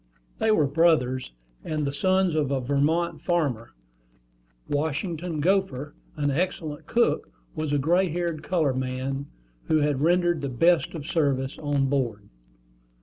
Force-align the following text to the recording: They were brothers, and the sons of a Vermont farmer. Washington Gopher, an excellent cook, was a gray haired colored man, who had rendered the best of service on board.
They 0.39 0.49
were 0.49 0.65
brothers, 0.65 1.31
and 1.63 1.85
the 1.85 1.93
sons 1.93 2.33
of 2.33 2.49
a 2.49 2.59
Vermont 2.59 3.21
farmer. 3.21 3.69
Washington 4.67 5.39
Gopher, 5.41 5.93
an 6.15 6.31
excellent 6.31 6.87
cook, 6.87 7.29
was 7.53 7.71
a 7.71 7.77
gray 7.77 8.09
haired 8.09 8.41
colored 8.41 8.77
man, 8.77 9.27
who 9.65 9.77
had 9.77 10.01
rendered 10.01 10.41
the 10.41 10.49
best 10.49 10.95
of 10.95 11.05
service 11.05 11.59
on 11.59 11.85
board. 11.85 12.27